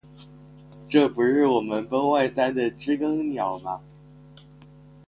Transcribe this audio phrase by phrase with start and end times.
[0.89, 3.83] 这不是我们崩坏三的知更鸟吗